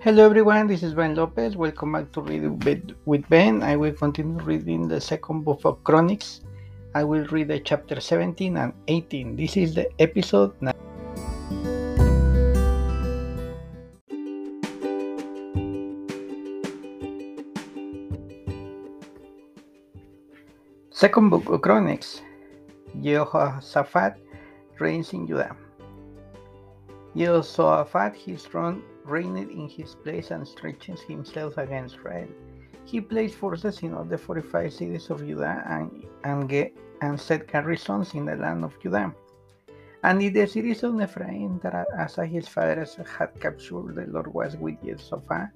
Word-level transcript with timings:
Hello 0.00 0.24
everyone, 0.24 0.68
this 0.68 0.84
is 0.84 0.94
Ben 0.94 1.16
Lopez. 1.16 1.56
Welcome 1.56 1.90
back 1.90 2.12
to 2.12 2.20
Read 2.20 2.94
with 3.04 3.28
Ben. 3.28 3.64
I 3.64 3.74
will 3.74 3.92
continue 3.92 4.38
reading 4.44 4.86
the 4.86 5.00
second 5.00 5.42
book 5.44 5.62
of 5.64 5.82
Chronicles. 5.82 6.42
I 6.94 7.02
will 7.02 7.26
read 7.26 7.48
the 7.48 7.58
chapter 7.58 8.00
17 8.00 8.56
and 8.56 8.72
18. 8.86 9.34
This 9.34 9.56
is 9.56 9.74
the 9.74 9.90
episode 10.00 10.54
9. 10.62 10.72
Second 20.90 21.30
book 21.30 21.48
of 21.48 21.60
Chronicles. 21.60 22.22
Jehoshaphat 23.02 24.14
reigns 24.78 25.12
in 25.12 25.26
Judah. 25.26 25.56
Jehoshaphat, 27.16 28.14
his 28.14 28.44
throne 28.44 28.84
reigned 29.08 29.38
in 29.38 29.68
his 29.68 29.94
place 29.94 30.30
and 30.30 30.46
stretches 30.46 31.00
himself 31.00 31.56
against 31.58 31.96
Israel. 31.96 32.28
He 32.84 33.00
placed 33.00 33.36
forces 33.36 33.82
in 33.82 33.94
all 33.94 34.04
the 34.04 34.18
fortified 34.18 34.72
cities 34.72 35.10
of 35.10 35.26
Judah 35.26 35.62
and, 35.66 36.04
and, 36.24 36.48
get, 36.48 36.76
and 37.00 37.20
set 37.20 37.46
garrisons 37.46 38.14
in 38.14 38.26
the 38.26 38.36
land 38.36 38.64
of 38.64 38.78
Judah. 38.80 39.14
And 40.02 40.22
in 40.22 40.32
the 40.32 40.46
cities 40.46 40.82
of 40.84 41.00
Ephraim 41.00 41.60
that 41.62 41.86
Asa 41.98 42.24
his 42.24 42.48
fathers 42.48 42.96
had 43.18 43.38
captured, 43.40 43.94
the 43.94 44.06
Lord 44.08 44.32
was 44.32 44.56
with 44.56 44.82
Jehoshaphat, 44.84 45.48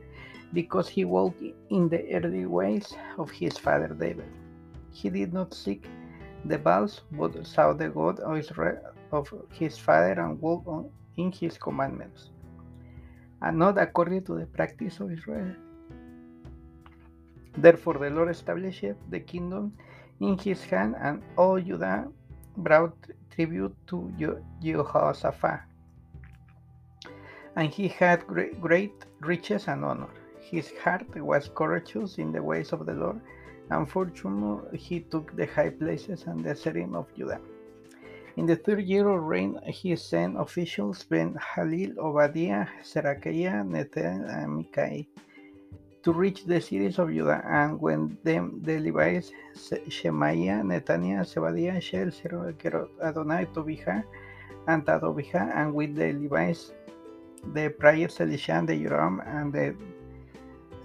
because 0.53 0.89
he 0.89 1.05
walked 1.05 1.43
in 1.71 1.89
the 1.89 2.13
early 2.15 2.47
ways 2.47 2.95
of 3.19 3.31
his 3.31 3.57
father 3.57 3.89
David. 3.89 4.31
He 4.93 5.09
did 5.11 5.33
not 5.33 5.55
seek 5.55 5.87
the 6.45 6.59
Baals, 6.59 7.03
but 7.13 7.47
saw 7.47 7.73
the 7.73 7.89
God 7.89 8.21
of 8.21 8.37
Israel 8.37 8.79
of 9.13 9.33
his 9.53 9.79
father 9.79 10.21
and 10.21 10.41
walked 10.41 10.91
in 11.17 11.33
his 11.33 11.57
commandments 11.57 12.31
Ah, 13.43 13.49
and 13.49 13.59
not 13.59 13.77
according 13.79 14.23
to 14.25 14.39
the 14.39 14.47
practice 14.47 15.01
of 15.01 15.11
Israel. 15.11 15.55
Therefore, 17.59 17.99
the 17.99 18.11
Lord 18.11 18.31
established 18.31 18.85
the 19.11 19.21
kingdom 19.21 19.73
in 20.21 20.39
his 20.39 20.65
hand, 20.65 20.95
and 20.99 21.23
all 21.37 21.61
Judah 21.61 22.09
brought 22.57 22.97
tribute 23.35 23.75
to 23.89 24.13
Jehoshaphat. 24.63 25.61
And 27.57 27.69
he 27.69 27.89
had 27.89 28.27
great 28.27 28.95
riches 29.21 29.69
and 29.69 29.85
honor. 29.85 30.09
His 30.41 30.73
heart 30.83 31.15
was 31.17 31.51
courageous 31.55 32.19
in 32.19 32.33
the 32.33 32.43
ways 32.43 32.73
of 32.73 32.87
the 32.87 32.95
Lord, 32.95 33.21
and 33.71 33.89
fortunately 33.89 34.79
he 34.79 35.01
took 35.01 35.37
the 35.37 35.47
high 35.47 35.71
places 35.71 36.25
and 36.27 36.45
the 36.45 36.55
setting 36.55 36.95
of 36.95 37.07
Judah. 37.17 37.41
In 38.37 38.47
the 38.47 38.57
third 38.57 38.85
year 38.85 39.09
of 39.09 39.23
reign, 39.25 39.61
he 39.67 39.95
sent 39.97 40.41
officials 40.41 41.05
Ben 41.05 41.37
Halil, 41.37 41.99
Obadiah, 41.99 42.67
Serakiah, 42.83 43.63
Nethan, 43.63 44.25
and 44.29 44.57
Micaiah 44.57 45.05
to 46.03 46.13
reach 46.13 46.45
the 46.45 46.61
cities 46.61 46.99
of 46.99 47.13
Judah, 47.13 47.43
and 47.47 47.81
when 47.81 48.19
them 48.25 48.61
the 48.65 48.79
Levites 48.79 49.31
Shemaiah, 49.89 50.63
Nethaniah, 50.65 51.23
Zebadiah, 51.23 51.81
Shel, 51.81 52.11
Kerot, 52.11 52.89
Adonai, 53.01 53.47
Tobijah, 53.55 54.03
and 54.67 54.85
Tadobijah, 54.85 55.55
and 55.55 55.75
with 55.75 55.95
the 55.95 56.13
Levites 56.13 56.73
the 57.53 57.69
prophets 57.71 58.21
Elisha 58.21 58.53
and 58.53 58.69
the 58.69 58.83
Joram, 58.83 59.21
and 59.27 59.53
the 59.53 59.77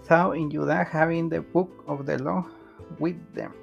thou 0.07 0.31
in 0.31 0.51
Judah, 0.51 0.83
having 0.83 1.29
the 1.29 1.41
book 1.41 1.83
of 1.87 2.05
the 2.05 2.17
law 2.21 2.45
with 2.99 3.17
them. 3.33 3.53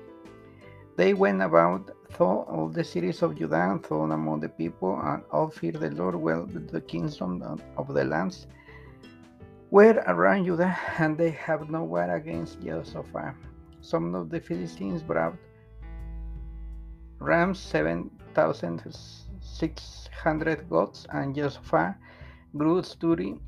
They 0.97 1.13
went 1.13 1.43
about 1.43 1.91
through 2.11 2.47
all 2.47 2.69
the 2.69 2.85
cities 2.85 3.23
of 3.23 3.37
Judah 3.37 3.71
and 3.71 3.83
thrown 3.85 4.13
among 4.13 4.41
the 4.41 4.49
people, 4.49 5.01
and 5.03 5.25
all 5.33 5.51
feared 5.51 5.81
the 5.81 5.91
Lord 5.91 6.15
well 6.15 6.47
the 6.47 6.81
kingdom 6.81 7.43
of 7.77 7.93
the 7.93 8.05
lands 8.05 8.47
were 9.73 10.05
around 10.07 10.45
Judah, 10.45 10.77
and 10.99 11.19
they 11.19 11.31
have 11.31 11.69
no 11.69 11.83
war 11.83 12.09
against 12.15 12.63
Jehoshaphat. 12.63 13.35
Some 13.81 14.15
of 14.15 14.31
the 14.31 14.39
Philistines 14.39 15.03
brought 15.03 15.35
rams, 17.19 17.59
seven 17.59 18.11
thousand 18.33 18.81
six 19.41 20.09
hundred 20.23 20.71
goats, 20.71 21.09
and 21.11 21.35
Jehoshaphat 21.35 21.97
grew 22.57 22.83
thirty 22.83 23.41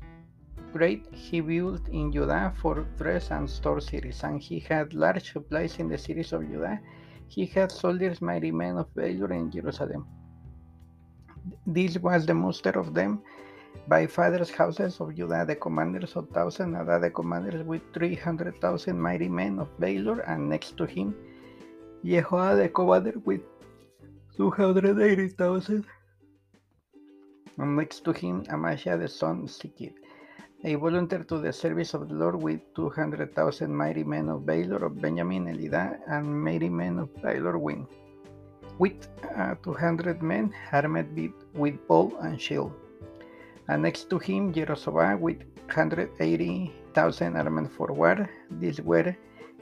great. 0.73 1.07
He 1.13 1.39
built 1.39 1.87
in 1.87 2.11
Judah 2.11 2.53
fortress 2.57 3.31
and 3.31 3.49
store 3.49 3.79
cities, 3.79 4.21
and 4.23 4.41
he 4.41 4.59
had 4.59 4.93
large 4.93 5.31
supplies 5.31 5.79
in 5.79 5.87
the 5.87 5.97
cities 5.97 6.33
of 6.33 6.41
Judah 6.45 6.79
he 7.27 7.45
had 7.45 7.71
soldiers 7.71 8.21
mighty 8.21 8.51
men 8.51 8.77
of 8.77 8.87
valor 8.95 9.31
in 9.33 9.51
Jerusalem. 9.51 10.07
This 11.65 11.97
was 11.97 12.25
the 12.25 12.33
muster 12.33 12.71
of 12.71 12.93
them 12.93 13.21
by 13.87 14.07
fathers' 14.07 14.51
houses 14.51 14.99
of 14.99 15.15
Judah, 15.15 15.45
the 15.45 15.55
commanders 15.55 16.15
of 16.15 16.29
thousand, 16.29 16.75
Ada 16.75 16.99
the 16.99 17.09
commanders 17.09 17.63
with 17.63 17.81
three 17.93 18.15
hundred 18.15 18.59
thousand 18.59 18.99
mighty 18.99 19.29
men 19.29 19.59
of 19.59 19.69
valor, 19.79 20.19
and 20.21 20.49
next 20.49 20.77
to 20.77 20.85
him 20.85 21.15
Jehoah 22.03 22.55
the 22.57 22.69
commander 22.69 23.13
with 23.25 23.41
two 24.35 24.49
hundred 24.51 24.99
eighty 24.99 25.29
thousand, 25.29 25.85
and 27.57 27.75
next 27.77 28.03
to 28.05 28.11
him 28.11 28.43
Amashia 28.45 28.97
the 28.99 29.07
son 29.07 29.43
of 29.43 29.49
Sikid 29.49 29.93
a 30.63 30.75
volunteer 30.75 31.23
to 31.23 31.37
the 31.37 31.53
service 31.53 31.93
of 31.93 32.09
the 32.09 32.15
Lord 32.15 32.41
with 32.41 32.59
200,000 32.75 33.73
mighty 33.73 34.03
men 34.03 34.27
of 34.27 34.41
Valor 34.41 34.85
of 34.85 34.99
Benjamin, 34.99 35.45
Elidah, 35.45 35.99
and 36.07 36.43
mighty 36.43 36.69
men 36.69 36.97
of 36.97 37.09
Valor 37.21 37.57
win. 37.59 37.85
With 38.79 39.07
uh, 39.35 39.55
200 39.63 40.21
men 40.23 40.53
armed 40.71 41.33
with, 41.53 41.87
bow 41.87 42.17
and 42.21 42.41
shield. 42.41 42.73
And 43.67 43.83
next 43.83 44.09
to 44.09 44.17
him, 44.17 44.51
Jehoshaphat 44.51 45.19
with 45.19 45.43
180,000 45.67 47.35
armed 47.35 47.71
for 47.71 47.93
war. 47.93 48.29
These 48.59 48.81
were 48.81 49.15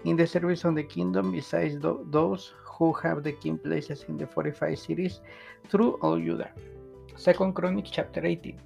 in 0.06 0.16
the 0.16 0.28
service 0.28 0.64
of 0.64 0.76
the 0.76 0.84
kingdom, 0.84 1.32
besides 1.32 1.76
those 1.82 2.54
who 2.64 2.94
have 2.94 3.24
the 3.24 3.34
king 3.34 3.58
places 3.58 4.06
in 4.08 4.18
the 4.18 4.28
fortified 4.28 4.80
cities 4.80 5.20
through 5.70 5.94
all 6.02 6.18
Judah. 6.18 6.52
Second 7.16 7.54
Chronicles 7.54 7.92
chapter 7.92 8.26
18. 8.26 8.60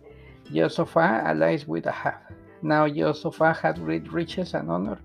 Jehoshaphat 0.51 1.25
allies 1.29 1.67
with 1.67 1.85
Ahab. 1.85 2.15
Now 2.63 2.87
Jehoshaphat 2.87 3.57
had 3.57 3.75
great 3.77 4.11
riches 4.11 4.55
and 4.55 4.71
honor, 4.71 4.97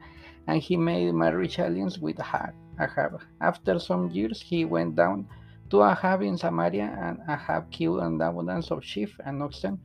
and 0.47 0.61
he 0.61 0.77
made 0.77 1.13
marriage 1.13 1.59
alliance 1.59 1.99
with 1.99 2.19
Ahab. 2.19 3.21
After 3.41 3.79
some 3.79 4.11
years, 4.11 4.41
he 4.41 4.65
went 4.65 4.97
down 4.97 5.29
to 5.71 5.83
Ahab 5.83 6.23
in 6.23 6.39
Samaria, 6.39 6.97
and 7.01 7.21
Ahab 7.29 7.71
killed 7.71 8.01
an 8.01 8.21
abundance 8.21 8.71
of 8.71 8.83
sheep 8.83 9.11
and 9.25 9.43
oxen 9.43 9.79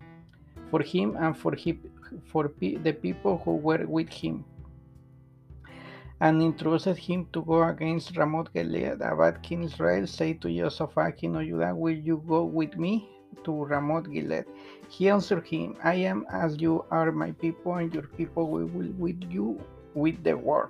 for 0.71 0.81
him 0.81 1.17
and 1.19 1.37
for, 1.37 1.53
he, 1.55 1.77
for 2.31 2.51
the 2.59 2.93
people 2.93 3.41
who 3.43 3.55
were 3.57 3.85
with 3.85 4.09
him, 4.09 4.45
and 6.21 6.41
entrusted 6.41 6.97
him 6.97 7.27
to 7.33 7.41
go 7.41 7.63
against 7.63 8.15
Ramoth 8.15 8.53
Gilead. 8.53 9.01
Ahab 9.01 9.41
King 9.43 9.63
Israel 9.63 10.07
said 10.07 10.41
to 10.41 10.49
Jehoshaphat, 10.49 11.17
King 11.17 11.35
of 11.35 11.43
Judah, 11.43 11.75
Will 11.75 11.97
you 11.97 12.23
go 12.25 12.45
with 12.45 12.77
me 12.77 13.09
to 13.43 13.65
Ramoth 13.65 14.11
Gilead. 14.11 14.45
He 14.89 15.09
answered 15.09 15.45
him, 15.45 15.75
I 15.83 15.95
am 15.95 16.25
as 16.31 16.59
you 16.59 16.85
are 16.91 17.11
my 17.11 17.31
people, 17.31 17.75
and 17.75 17.93
your 17.93 18.07
people 18.17 18.49
will 18.49 18.67
be 18.67 18.89
with 18.89 19.23
you 19.29 19.61
with 19.93 20.23
the 20.23 20.35
war. 20.37 20.69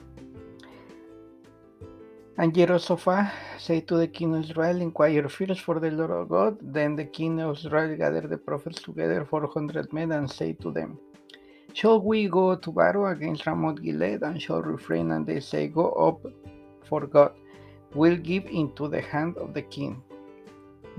And 2.38 2.56
Jehoshaphat 2.56 3.34
said 3.58 3.88
to 3.90 3.98
the 3.98 4.08
king 4.08 4.34
of 4.34 4.46
Israel, 4.46 4.82
Inquire 4.82 5.28
first 5.28 5.60
for 5.60 5.80
the 5.80 5.92
Lord 5.92 6.12
of 6.12 6.30
God. 6.30 6.58
Then 6.62 6.96
the 6.96 7.04
king 7.04 7.42
of 7.42 7.58
Israel 7.58 7.98
gathered 7.98 8.30
the 8.30 8.38
prophets 8.38 8.82
together, 8.82 9.26
four 9.26 9.46
hundred 9.48 9.92
men, 9.92 10.14
and 10.14 10.32
said 10.32 10.60
to 10.62 10.72
them, 10.72 10.98
Shall 11.74 12.00
we 12.02 12.30
go 12.30 12.56
to 12.56 12.72
battle 12.72 13.08
against 13.08 13.46
Ramoth 13.46 13.82
Gilead? 13.82 14.22
And 14.22 14.42
shall 14.42 14.62
refrain? 14.62 15.12
And 15.12 15.28
they 15.28 15.42
say, 15.42 15.68
Go 15.68 15.92
up, 15.92 16.26
for 16.88 17.06
God 17.06 17.34
will 17.94 18.16
give 18.16 18.46
into 18.46 18.88
the 18.88 19.02
hand 19.02 19.38
of 19.38 19.54
the 19.54 19.64
king. 19.64 20.02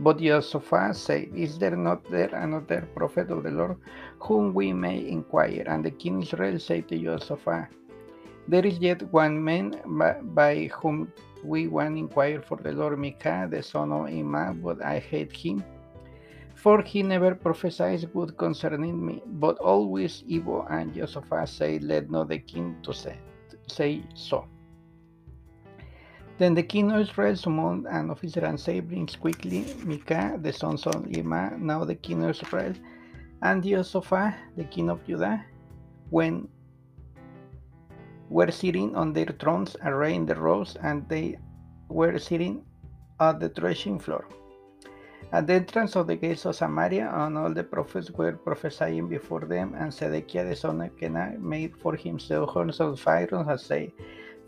But 0.00 0.18
Jehoshaphat 0.18 0.96
said, 0.96 1.28
Is 1.34 1.58
there 1.58 1.76
not 1.76 2.10
there 2.10 2.34
another 2.34 2.88
prophet 2.94 3.30
of 3.30 3.42
the 3.42 3.50
Lord 3.50 3.76
whom 4.18 4.54
we 4.54 4.72
may 4.72 5.06
inquire? 5.06 5.64
And 5.66 5.84
the 5.84 5.90
king 5.90 6.22
Israel 6.22 6.58
said 6.58 6.88
to 6.88 6.96
Jehoshaphat, 6.98 7.68
There 8.48 8.64
is 8.64 8.78
yet 8.78 9.02
one 9.12 9.44
man 9.44 9.82
by, 10.34 10.70
whom 10.80 11.12
we 11.44 11.68
want 11.68 11.98
inquire 11.98 12.40
for 12.40 12.56
the 12.56 12.72
Lord 12.72 12.98
Micah, 12.98 13.46
the 13.50 13.62
son 13.62 13.92
of 13.92 14.06
Imah, 14.08 14.62
but 14.62 14.82
I 14.82 15.00
hate 15.00 15.36
him. 15.36 15.64
For 16.54 16.82
he 16.82 17.02
never 17.02 17.34
prophesies 17.34 18.06
good 18.06 18.38
concerning 18.38 19.04
me, 19.04 19.22
but 19.26 19.58
always 19.58 20.22
evil. 20.26 20.66
And 20.70 20.94
Jehoshaphat 20.94 21.48
said, 21.48 21.84
Let 21.84 22.10
not 22.10 22.28
the 22.28 22.38
king 22.38 22.76
to 22.84 22.94
say, 22.94 23.18
say 23.68 24.02
so. 24.14 24.46
Then 26.40 26.54
the 26.54 26.62
king 26.62 26.90
of 26.90 27.00
Israel 27.00 27.36
summoned 27.36 27.86
an 27.86 28.08
officer 28.08 28.40
and 28.40 28.58
said, 28.58 28.88
Bring 28.88 29.06
quickly 29.06 29.74
Micah, 29.84 30.38
the 30.40 30.54
son 30.54 30.76
of 30.86 31.04
Imah, 31.04 31.60
now 31.60 31.84
the 31.84 31.94
king 31.94 32.24
of 32.24 32.30
Israel, 32.30 32.72
and 33.42 33.62
Jehoshaphat, 33.62 34.32
the 34.56 34.64
king 34.64 34.88
of 34.88 35.04
Judah, 35.06 35.44
when 36.08 36.48
were 38.30 38.50
sitting 38.50 38.96
on 38.96 39.12
their 39.12 39.26
thrones 39.26 39.76
arrayed 39.84 40.16
in 40.16 40.24
the 40.24 40.34
robes, 40.34 40.76
and 40.82 41.06
they 41.10 41.38
were 41.90 42.18
sitting 42.18 42.64
at 43.20 43.38
the 43.38 43.50
threshing 43.50 43.98
floor. 43.98 44.24
At 45.32 45.46
the 45.46 45.52
entrance 45.60 45.94
of 45.94 46.06
the 46.06 46.16
gates 46.16 46.46
of 46.46 46.56
Samaria, 46.56 47.12
and 47.12 47.36
all 47.36 47.52
the 47.52 47.64
prophets 47.64 48.10
were 48.12 48.32
prophesying 48.32 49.08
before 49.08 49.40
them, 49.40 49.74
and 49.76 49.92
Zedekiah 49.92 50.48
the 50.48 50.56
son 50.56 50.80
of 50.80 50.96
Kenah 50.96 51.38
made 51.38 51.76
for 51.76 51.94
himself 51.96 52.48
horns 52.48 52.80
of 52.80 52.98
fire 52.98 53.28
and 53.30 53.60
said, 53.60 53.92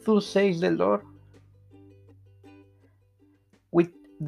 Thus 0.07 0.27
says 0.27 0.59
the 0.59 0.71
Lord, 0.71 1.03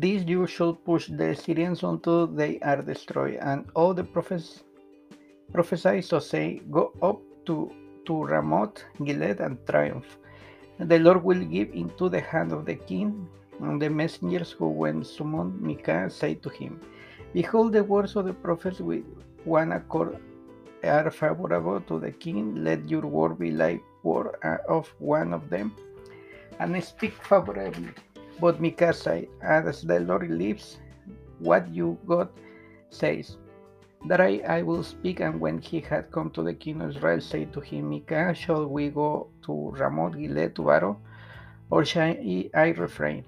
this 0.00 0.24
you 0.26 0.46
shall 0.46 0.74
push 0.74 1.06
the 1.06 1.34
Syrians 1.34 1.82
until 1.82 2.26
they 2.26 2.58
are 2.60 2.82
destroyed. 2.82 3.38
And 3.40 3.66
all 3.74 3.94
the 3.94 4.04
prophets 4.04 4.64
prophesy, 5.52 6.02
so 6.02 6.18
say, 6.18 6.60
Go 6.70 6.92
up 7.02 7.20
to, 7.46 7.70
to 8.06 8.24
Ramoth, 8.24 8.84
Gilead, 9.04 9.40
and 9.40 9.58
triumph. 9.66 10.18
The 10.78 10.98
Lord 10.98 11.22
will 11.22 11.44
give 11.44 11.70
into 11.72 12.08
the 12.08 12.20
hand 12.20 12.52
of 12.52 12.64
the 12.66 12.74
king 12.74 13.28
and 13.60 13.80
the 13.80 13.88
messengers 13.88 14.50
who 14.50 14.68
went 14.68 15.06
summoned 15.06 15.60
Micah 15.60 16.10
said 16.10 16.42
to 16.42 16.48
him, 16.48 16.80
Behold, 17.32 17.72
the 17.72 17.84
words 17.84 18.16
of 18.16 18.26
the 18.26 18.32
prophets 18.32 18.80
with 18.80 19.04
one 19.44 19.72
accord 19.72 20.18
are 20.82 21.10
favorable 21.10 21.80
to 21.82 22.00
the 22.00 22.10
king. 22.10 22.64
Let 22.64 22.88
your 22.88 23.02
word 23.02 23.38
be 23.38 23.50
like 23.50 23.82
word 24.02 24.36
uh, 24.42 24.58
of 24.68 24.92
one 24.98 25.32
of 25.32 25.48
them, 25.50 25.74
and 26.58 26.82
speak 26.82 27.12
favorably. 27.22 27.90
But 28.40 28.60
Micah 28.60 28.92
said, 28.92 29.28
As 29.40 29.82
the 29.82 30.00
Lord 30.00 30.28
lives, 30.30 30.78
what 31.38 31.68
you 31.72 31.98
God 32.06 32.28
says, 32.90 33.36
that 34.06 34.20
I, 34.20 34.42
I 34.46 34.62
will 34.62 34.82
speak. 34.82 35.20
And 35.20 35.40
when 35.40 35.58
he 35.58 35.80
had 35.80 36.10
come 36.10 36.30
to 36.30 36.42
the 36.42 36.54
king 36.54 36.80
of 36.80 36.90
Israel, 36.90 37.20
said 37.20 37.52
to 37.52 37.60
him, 37.60 37.90
Micah, 37.90 38.34
shall 38.34 38.66
we 38.66 38.90
go 38.90 39.28
to 39.46 39.70
Ramoth 39.70 40.16
Gilead 40.16 40.54
to 40.56 40.64
battle, 40.64 41.00
or 41.70 41.84
shall 41.84 42.14
I 42.54 42.74
refrain? 42.76 43.24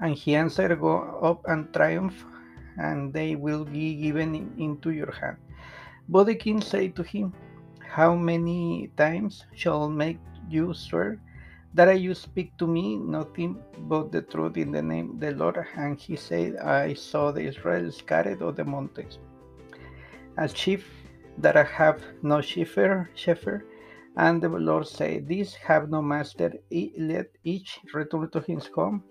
And 0.00 0.14
he 0.14 0.34
answered, 0.34 0.78
Go 0.80 0.98
up 1.22 1.42
and 1.46 1.72
triumph, 1.72 2.24
and 2.78 3.12
they 3.12 3.36
will 3.36 3.64
be 3.64 3.94
given 3.96 4.34
in, 4.34 4.52
into 4.58 4.90
your 4.90 5.12
hand. 5.12 5.36
But 6.08 6.24
the 6.24 6.34
king 6.34 6.60
said 6.60 6.96
to 6.96 7.02
him, 7.02 7.32
How 7.80 8.14
many 8.14 8.90
times 8.96 9.44
shall 9.54 9.88
make 9.88 10.18
you 10.48 10.74
swear 10.74 11.18
that 11.76 12.00
you 12.00 12.14
speak 12.14 12.56
to 12.58 12.66
me 12.66 12.96
nothing 12.96 13.62
but 13.88 14.10
the 14.10 14.22
truth 14.22 14.56
in 14.56 14.72
the 14.72 14.82
name 14.82 15.10
of 15.10 15.20
the 15.20 15.32
Lord? 15.32 15.58
And 15.76 15.98
he 15.98 16.16
said, 16.16 16.56
I 16.56 16.94
saw 16.94 17.30
the 17.30 17.42
Israel 17.42 17.90
scattered 17.92 18.42
on 18.42 18.54
the 18.54 18.64
mountains, 18.64 19.18
as 20.38 20.56
sheep 20.56 20.82
that 21.38 21.56
I 21.56 21.64
have 21.64 22.02
no 22.22 22.40
shepherd, 22.40 23.08
shepherd. 23.14 23.66
And 24.16 24.42
the 24.42 24.48
Lord 24.48 24.86
said, 24.88 25.28
These 25.28 25.54
have 25.56 25.90
no 25.90 26.00
master, 26.00 26.50
let 26.98 27.26
each 27.44 27.80
return 27.92 28.30
to 28.30 28.40
his 28.40 28.66
home 28.68 29.02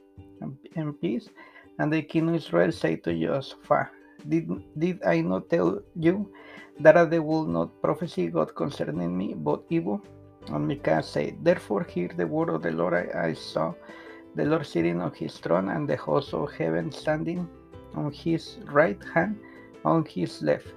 in 0.75 0.93
peace. 0.93 1.29
And 1.77 1.93
the 1.93 2.01
king 2.01 2.29
of 2.29 2.35
Israel 2.35 2.71
said 2.71 3.03
to 3.03 3.13
Joshua, 3.13 3.89
did, 4.27 4.49
did 4.79 5.03
I 5.03 5.21
not 5.21 5.49
tell 5.49 5.81
you 5.95 6.31
that 6.79 7.11
they 7.11 7.19
will 7.19 7.45
not 7.45 7.69
prophesy 7.81 8.27
God 8.27 8.55
concerning 8.55 9.15
me, 9.15 9.35
but 9.35 9.63
evil? 9.69 10.01
And 10.47 10.67
Micah 10.67 11.01
said, 11.01 11.43
Therefore 11.43 11.83
hear 11.83 12.09
the 12.15 12.27
word 12.27 12.49
of 12.49 12.61
the 12.61 12.71
Lord. 12.71 12.93
I, 12.93 13.27
I 13.29 13.33
saw 13.33 13.73
the 14.35 14.45
Lord 14.45 14.65
sitting 14.65 15.01
on 15.01 15.13
his 15.13 15.37
throne, 15.37 15.69
and 15.69 15.87
the 15.87 15.95
host 15.95 16.33
of 16.33 16.51
heaven 16.51 16.91
standing 16.91 17.47
on 17.95 18.11
his 18.11 18.57
right 18.65 19.01
hand, 19.13 19.39
on 19.83 20.05
his 20.05 20.41
left. 20.41 20.67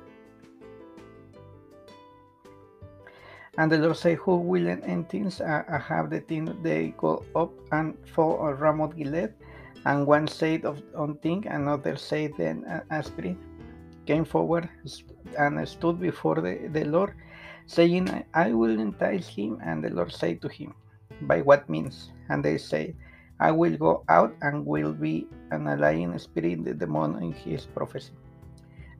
And 3.59 3.73
the 3.73 3.79
Lord 3.79 3.97
said, 3.97 4.19
Who 4.19 4.37
will 4.37 4.69
entities 4.69 5.41
uh, 5.41 5.65
have 5.85 6.11
the 6.11 6.21
thing 6.21 6.57
they 6.63 6.95
go 6.97 7.25
up 7.35 7.53
and 7.73 7.97
fall 8.15 8.37
on 8.39 8.55
Ramoth 8.55 8.97
Gilead? 8.97 9.35
And 9.85 10.07
one 10.07 10.29
said 10.29 10.65
of 10.65 10.81
one 10.93 11.17
thing, 11.19 11.47
another 11.47 11.97
said 11.97 12.33
then 12.39 12.65
a 12.91 13.03
came 14.07 14.25
forward 14.25 14.69
and 15.39 15.69
stood 15.69 16.01
before 16.01 16.37
the, 16.37 16.69
the 16.73 16.85
Lord, 16.85 17.15
saying, 17.69 18.25
I 18.35 18.53
will 18.53 18.81
entice 18.81 19.29
him. 19.29 19.61
And 19.63 19.85
the 19.85 19.91
Lord 19.91 20.11
said 20.11 20.43
to 20.43 20.49
him, 20.49 20.75
By 21.23 21.43
what 21.43 21.69
means? 21.69 22.11
And 22.29 22.45
they 22.45 22.59
say, 22.59 22.97
I 23.39 23.53
will 23.53 23.77
go 23.77 24.03
out 24.09 24.35
and 24.43 24.67
will 24.67 24.93
be 24.93 25.29
an 25.53 25.69
lying 25.79 26.19
spirit, 26.19 26.65
the 26.65 26.75
demon 26.75 27.23
in 27.23 27.33
his 27.33 27.67
prophecy. 27.67 28.13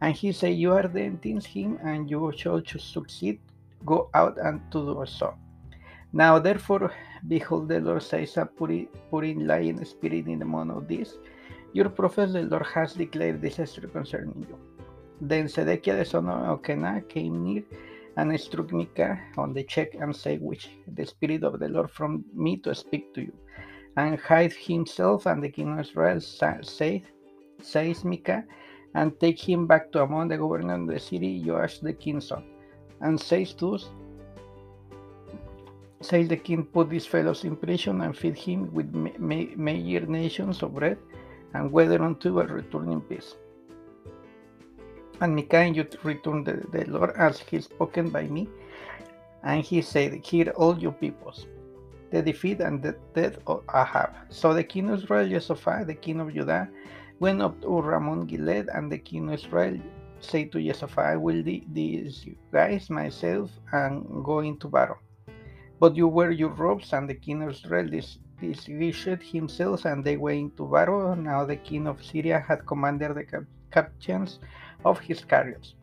And 0.01 0.15
he 0.15 0.31
said, 0.31 0.55
You 0.55 0.75
are 0.75 0.87
the 0.87 1.01
entice 1.01 1.47
him, 1.47 1.81
and 1.83 2.09
you 2.09 2.33
shall 2.37 2.63
succeed. 2.65 3.41
Go 3.85 4.11
out 4.15 4.39
and 4.39 4.61
to 4.71 4.95
do 4.95 5.05
so. 5.07 5.35
Now, 6.13 6.39
therefore, 6.39 6.93
behold, 7.27 7.69
the 7.69 7.81
Lord 7.81 8.03
says, 8.03 8.39
putting, 8.57 8.89
putting 9.11 9.47
lying 9.47 9.85
spirit 9.85 10.27
in 10.27 10.39
the 10.39 10.45
mouth 10.45 10.71
of 10.71 10.89
this, 10.89 11.19
your 11.73 11.89
prophet, 11.91 12.33
the 12.33 12.43
Lord 12.43 12.67
has 12.75 12.95
declared 12.95 13.43
disaster 13.43 13.87
concerning 13.87 14.47
you. 14.49 14.59
Then 15.21 15.49
Zedekiah 15.49 15.99
the 15.99 16.05
son 16.05 16.29
of 16.29 16.63
Kenah 16.63 17.07
came 17.09 17.43
near 17.43 17.63
and 18.19 18.39
struck 18.41 18.73
Micah 18.73 19.19
on 19.39 19.55
the 19.55 19.63
cheek 19.63 19.97
and 20.01 20.15
said, 20.15 20.43
Which 20.43 20.71
the 20.89 21.07
Spirit 21.07 21.45
of 21.45 21.61
the 21.61 21.69
Lord 21.69 21.91
from 21.91 22.25
me 22.35 22.57
to 22.59 22.75
speak 22.75 23.15
to 23.15 23.23
you. 23.23 23.33
And 23.97 24.19
hide 24.19 24.53
himself, 24.53 25.27
and 25.27 25.43
the 25.43 25.49
king 25.49 25.73
of 25.73 25.81
Israel 25.81 26.21
said, 26.21 26.65
says 27.63 28.05
Micah, 28.05 28.45
and 28.95 29.19
take 29.21 29.41
him 29.41 29.67
back 29.67 29.93
to 29.93 30.03
Amon 30.03 30.29
the 30.29 30.37
governor 30.37 30.75
of 30.75 30.89
the 30.89 30.99
city, 30.99 31.43
Joash 31.45 31.79
the 31.79 31.93
king's 31.93 32.29
son, 32.29 32.45
and 33.01 33.21
says 33.21 33.55
to 33.55 33.77
us, 33.77 33.91
Says 36.01 36.29
the 36.29 36.37
king, 36.37 36.65
put 36.65 36.91
these 36.91 37.07
fellows 37.07 37.43
in 37.43 37.57
prison 37.57 38.01
and 38.03 38.17
feed 38.17 38.37
him 38.37 38.73
with 38.73 38.95
major 38.95 40.07
nations 40.07 40.63
of 40.63 40.75
bread, 40.75 40.97
and 41.55 41.73
whether 41.73 42.01
unto 42.03 42.39
a 42.41 42.47
return 42.47 42.93
in 42.93 43.01
peace. 43.01 43.35
And 45.21 45.35
Micah 45.35 45.69
you 45.69 45.85
return 46.05 46.45
the, 46.45 46.63
the 46.71 46.85
Lord 46.91 47.11
as 47.17 47.41
he 47.41 47.61
spoken 47.61 48.11
by 48.11 48.25
me. 48.25 48.49
And 49.43 49.65
he 49.65 49.83
said, 49.83 50.15
Hear 50.25 50.51
all 50.51 50.79
you 50.79 50.93
peoples, 50.93 51.47
the 52.11 52.23
defeat 52.23 52.61
and 52.61 52.83
the 52.83 52.97
death 53.15 53.39
of 53.47 53.65
Ahab. 53.75 54.11
So 54.31 54.55
the 54.55 54.65
king 54.65 54.91
of 54.91 55.03
Israel, 55.03 55.29
Jehoshaphat, 55.29 55.87
the 55.87 55.95
king 55.95 56.21
of 56.21 56.33
Judah, 56.33 56.69
went 57.19 57.43
up 57.43 57.61
to 57.63 57.81
Ramoth 57.81 58.29
Gilead, 58.29 58.69
and 58.73 58.91
the 58.91 58.99
king 58.99 59.29
of 59.29 59.35
Israel 59.35 59.79
said 60.21 60.53
to 60.53 60.61
Jehoshaphat, 60.61 60.99
I 60.99 61.17
will 61.17 61.43
disguise 61.43 62.91
myself 62.91 63.51
and 63.73 64.25
go 64.25 64.41
into 64.41 64.69
battle. 64.69 64.99
But 65.81 65.97
you 65.97 66.09
wear 66.09 66.31
your 66.31 66.51
robes, 66.51 66.93
and 66.93 67.09
the 67.09 67.15
king 67.15 67.43
of 67.43 67.51
Israel 67.51 67.89
disguised 68.41 69.23
himself, 69.23 69.85
and 69.85 70.05
they 70.05 70.17
went 70.17 70.39
into 70.39 70.67
battle. 70.67 71.15
Now 71.17 71.45
the 71.45 71.57
king 71.57 71.87
of 71.87 72.05
Syria 72.05 72.45
had 72.47 72.67
commanded 72.67 73.15
the 73.17 73.25
captains 73.71 74.39
of 74.85 74.99
his 75.01 75.23
chariots. 75.23 75.75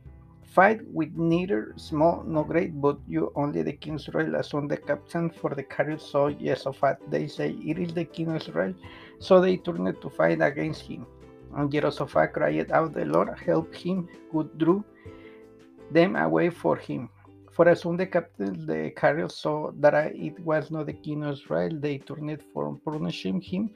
Fight 0.44 0.80
with 0.94 1.14
neither 1.18 1.74
small 1.76 2.24
nor 2.26 2.46
great, 2.46 2.80
but 2.80 2.98
you 3.08 3.32
only 3.36 3.62
the 3.62 3.74
king 3.74 3.96
of 3.96 4.02
Israel 4.02 4.36
assume 4.36 4.70
the 4.70 4.78
captain 4.78 5.30
for 5.30 5.54
the 5.54 5.64
chariots. 5.64 6.06
So 6.06 6.32
Jehoshaphat, 6.32 7.00
they 7.10 7.28
say, 7.28 7.50
It 7.52 7.78
is 7.78 7.94
the 7.94 8.06
king 8.06 8.30
of 8.30 8.38
Israel. 8.38 8.74
So 9.20 9.42
they 9.42 9.58
turned 9.58 10.02
to 10.02 10.10
fight 10.10 10.42
against 10.42 10.84
him. 10.84 11.06
And 11.56 11.70
Jehoshaphat 11.72 12.34
cried 12.34 12.72
out, 12.72 12.94
The 12.94 13.06
Lord 13.06 13.38
help 13.38 13.76
him 13.76 14.08
who 14.32 14.46
drew 14.58 14.84
them 15.92 16.16
away 16.16 16.50
for 16.50 16.78
him. 16.78 17.10
For 17.52 17.68
as 17.70 17.82
soon 17.82 17.98
the 17.98 18.06
captains 18.06 18.66
the 18.66 18.92
chariots 19.00 19.36
saw 19.36 19.72
that 19.80 20.16
it 20.16 20.40
was 20.40 20.72
not 20.72 20.88
the 20.88 20.94
king 20.94 21.24
of 21.24 21.34
Israel, 21.34 21.72
they 21.80 21.98
turned 22.00 22.42
from 22.54 22.82
punishing 22.84 23.42
him. 23.42 23.72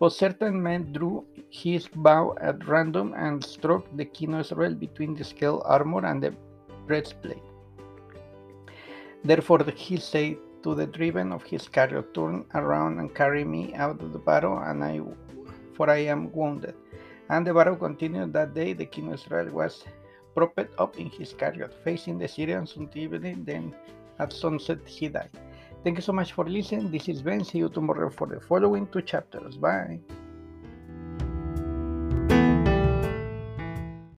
But 0.00 0.12
certain 0.12 0.62
men 0.62 0.92
drew 0.92 1.24
his 1.50 1.88
bow 1.88 2.36
at 2.40 2.66
random 2.68 3.14
and 3.16 3.42
struck 3.44 3.84
the 3.96 4.04
king 4.04 4.34
of 4.34 4.40
Israel 4.40 4.74
between 4.74 5.14
the 5.14 5.24
scale 5.24 5.62
armor 5.64 6.06
and 6.06 6.22
the 6.22 6.34
breastplate. 6.86 7.42
Therefore 9.24 9.64
he 9.74 9.96
said 9.96 10.36
to 10.62 10.74
the 10.74 10.86
driven 10.86 11.32
of 11.32 11.42
his 11.42 11.66
chariot, 11.66 12.14
Turn 12.14 12.44
around 12.54 12.98
and 13.00 13.14
carry 13.14 13.44
me 13.44 13.74
out 13.74 14.00
of 14.00 14.12
the 14.12 14.18
battle, 14.18 14.58
and 14.58 14.84
I, 14.84 15.00
for 15.74 15.90
I 15.90 15.98
am 16.14 16.32
wounded. 16.32 16.74
And 17.28 17.46
the 17.46 17.52
battle 17.52 17.76
continued 17.76 18.32
that 18.32 18.54
day. 18.54 18.72
The 18.72 18.86
king 18.86 19.08
of 19.08 19.14
Israel 19.14 19.50
was 19.50 19.84
propped 20.34 20.70
up 20.78 20.98
in 20.98 21.10
his 21.10 21.32
chariot, 21.32 21.74
facing 21.84 22.18
the 22.18 22.28
Syrians 22.28 22.76
until 22.76 23.02
evening. 23.02 23.44
Then 23.44 23.74
at 24.18 24.32
sunset 24.32 24.78
he 24.86 25.08
died. 25.08 25.30
Thank 25.84 25.96
you 25.96 26.02
so 26.02 26.12
much 26.12 26.32
for 26.32 26.44
listening. 26.44 26.90
This 26.90 27.08
is 27.08 27.22
Ben. 27.22 27.44
See 27.44 27.58
you 27.58 27.68
tomorrow 27.68 28.10
for 28.10 28.26
the 28.26 28.40
following 28.40 28.86
two 28.88 29.02
chapters. 29.02 29.56
Bye. 29.56 30.00